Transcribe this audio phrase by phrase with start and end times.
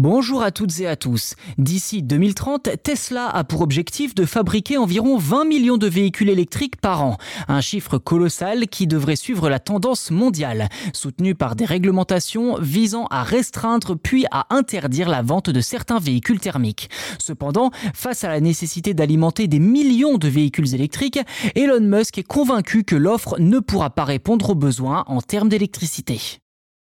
[0.00, 1.34] Bonjour à toutes et à tous.
[1.58, 7.02] D'ici 2030, Tesla a pour objectif de fabriquer environ 20 millions de véhicules électriques par
[7.02, 7.16] an,
[7.48, 13.24] un chiffre colossal qui devrait suivre la tendance mondiale, soutenu par des réglementations visant à
[13.24, 16.90] restreindre puis à interdire la vente de certains véhicules thermiques.
[17.18, 21.18] Cependant, face à la nécessité d'alimenter des millions de véhicules électriques,
[21.56, 26.20] Elon Musk est convaincu que l'offre ne pourra pas répondre aux besoins en termes d'électricité.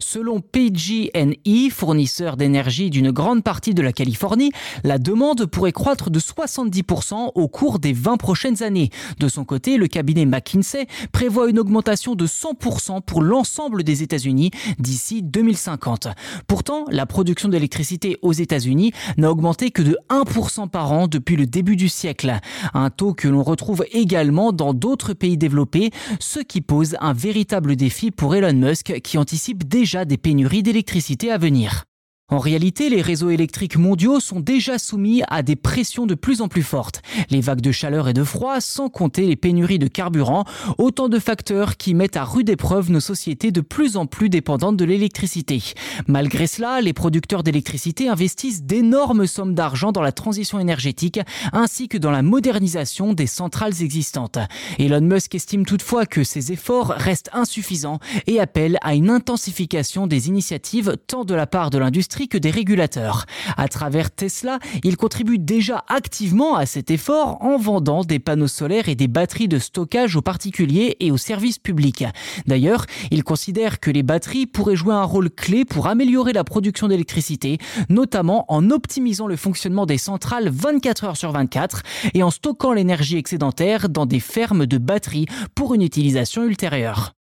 [0.00, 4.52] Selon PG&E, fournisseur d'énergie d'une grande partie de la Californie,
[4.84, 8.90] la demande pourrait croître de 70% au cours des 20 prochaines années.
[9.18, 14.52] De son côté, le cabinet McKinsey prévoit une augmentation de 100% pour l'ensemble des États-Unis
[14.78, 16.06] d'ici 2050.
[16.46, 21.46] Pourtant, la production d'électricité aux États-Unis n'a augmenté que de 1% par an depuis le
[21.46, 22.38] début du siècle,
[22.72, 25.90] un taux que l'on retrouve également dans d'autres pays développés,
[26.20, 31.32] ce qui pose un véritable défi pour Elon Musk qui anticipe déjà des pénuries d'électricité
[31.32, 31.87] à venir.
[32.30, 36.48] En réalité, les réseaux électriques mondiaux sont déjà soumis à des pressions de plus en
[36.48, 37.00] plus fortes.
[37.30, 40.44] Les vagues de chaleur et de froid, sans compter les pénuries de carburant,
[40.76, 44.76] autant de facteurs qui mettent à rude épreuve nos sociétés de plus en plus dépendantes
[44.76, 45.62] de l'électricité.
[46.06, 51.20] Malgré cela, les producteurs d'électricité investissent d'énormes sommes d'argent dans la transition énergétique
[51.54, 54.38] ainsi que dans la modernisation des centrales existantes.
[54.78, 60.28] Elon Musk estime toutefois que ces efforts restent insuffisants et appelle à une intensification des
[60.28, 63.26] initiatives tant de la part de l'industrie que des régulateurs.
[63.56, 68.88] À travers Tesla, il contribue déjà activement à cet effort en vendant des panneaux solaires
[68.88, 72.04] et des batteries de stockage aux particuliers et aux services publics.
[72.46, 76.88] D'ailleurs, il considère que les batteries pourraient jouer un rôle clé pour améliorer la production
[76.88, 81.82] d'électricité, notamment en optimisant le fonctionnement des centrales 24 heures sur 24
[82.14, 87.17] et en stockant l'énergie excédentaire dans des fermes de batteries pour une utilisation ultérieure.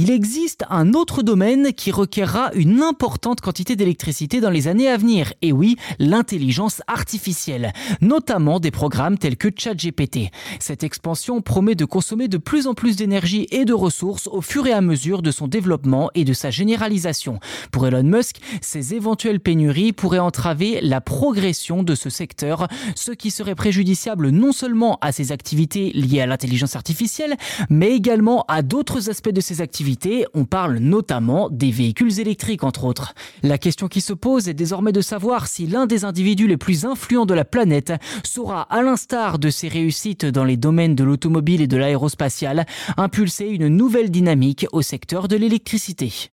[0.00, 4.96] Il existe un autre domaine qui requerra une importante quantité d'électricité dans les années à
[4.96, 10.30] venir, et oui, l'intelligence artificielle, notamment des programmes tels que ChatGPT.
[10.60, 14.68] Cette expansion promet de consommer de plus en plus d'énergie et de ressources au fur
[14.68, 17.40] et à mesure de son développement et de sa généralisation.
[17.72, 23.32] Pour Elon Musk, ces éventuelles pénuries pourraient entraver la progression de ce secteur, ce qui
[23.32, 27.36] serait préjudiciable non seulement à ses activités liées à l'intelligence artificielle,
[27.68, 29.87] mais également à d'autres aspects de ses activités
[30.34, 33.14] on parle notamment des véhicules électriques entre autres.
[33.42, 36.84] La question qui se pose est désormais de savoir si l'un des individus les plus
[36.84, 37.92] influents de la planète
[38.24, 42.66] saura, à l'instar de ses réussites dans les domaines de l'automobile et de l'aérospatiale,
[42.96, 46.30] impulser une nouvelle dynamique au secteur de l'électricité.